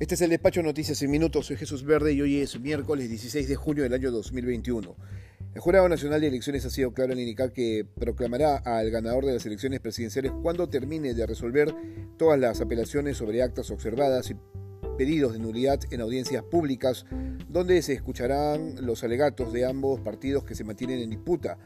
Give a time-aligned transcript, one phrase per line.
[0.00, 1.46] Este es el despacho Noticias en Minutos.
[1.46, 4.94] Soy Jesús Verde y hoy es miércoles 16 de junio del año 2021.
[5.54, 9.32] El Jurado Nacional de Elecciones ha sido claro en indicar que proclamará al ganador de
[9.32, 11.74] las elecciones presidenciales cuando termine de resolver
[12.16, 14.36] todas las apelaciones sobre actas observadas y
[14.96, 17.04] pedidos de nulidad en audiencias públicas,
[17.48, 21.58] donde se escucharán los alegatos de ambos partidos que se mantienen en disputa.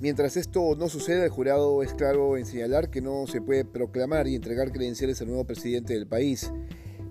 [0.00, 4.26] Mientras esto no suceda, el jurado es claro en señalar que no se puede proclamar
[4.26, 6.50] y entregar credenciales al nuevo presidente del país.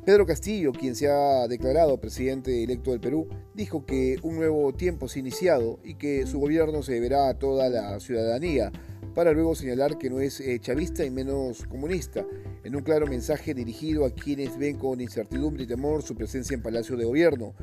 [0.05, 5.07] Pedro Castillo, quien se ha declarado presidente electo del Perú, dijo que un nuevo tiempo
[5.07, 8.71] se ha iniciado y que su gobierno se deberá a toda la ciudadanía,
[9.15, 12.23] para luego señalar que no es eh, chavista y menos comunista,
[12.63, 16.61] en un claro mensaje dirigido a quienes ven con incertidumbre y temor su presencia en
[16.61, 17.55] Palacio de Gobierno.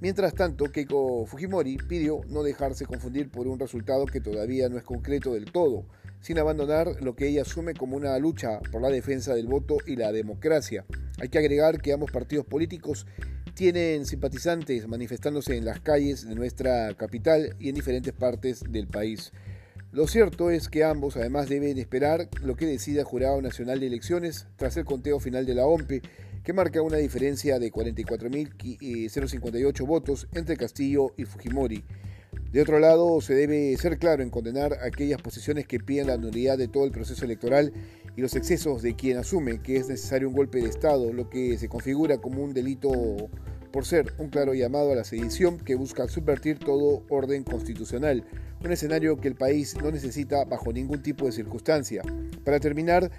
[0.00, 4.82] Mientras tanto, Keiko Fujimori pidió no dejarse confundir por un resultado que todavía no es
[4.82, 5.84] concreto del todo,
[6.22, 9.96] sin abandonar lo que ella asume como una lucha por la defensa del voto y
[9.96, 10.86] la democracia.
[11.20, 13.06] Hay que agregar que ambos partidos políticos
[13.54, 19.32] tienen simpatizantes manifestándose en las calles de nuestra capital y en diferentes partes del país.
[19.92, 23.88] Lo cierto es que ambos además deben esperar lo que decida el Jurado Nacional de
[23.88, 26.00] Elecciones tras el conteo final de la OMPE
[26.42, 31.84] que marca una diferencia de 44.058 votos entre Castillo y Fujimori.
[32.52, 36.58] De otro lado, se debe ser claro en condenar aquellas posiciones que piden la nulidad
[36.58, 37.72] de todo el proceso electoral
[38.14, 41.56] y los excesos de quien asume que es necesario un golpe de Estado, lo que
[41.56, 42.90] se configura como un delito
[43.72, 48.22] por ser un claro llamado a la sedición que busca subvertir todo orden constitucional,
[48.62, 52.02] un escenario que el país no necesita bajo ningún tipo de circunstancia.
[52.44, 53.10] Para terminar,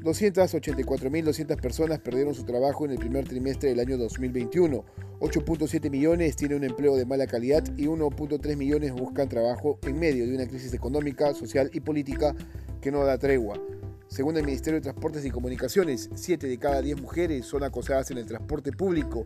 [0.00, 4.84] 284.200 personas perdieron su trabajo en el primer trimestre del año 2021.
[5.20, 10.26] 8.7 millones tienen un empleo de mala calidad y 1.3 millones buscan trabajo en medio
[10.26, 12.34] de una crisis económica, social y política
[12.80, 13.60] que no da tregua.
[14.06, 18.18] Según el Ministerio de Transportes y Comunicaciones, 7 de cada 10 mujeres son acosadas en
[18.18, 19.24] el transporte público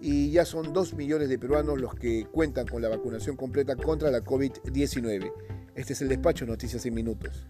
[0.00, 4.10] y ya son 2 millones de peruanos los que cuentan con la vacunación completa contra
[4.10, 5.32] la COVID-19.
[5.74, 7.46] Este es el despacho Noticias en Minutos.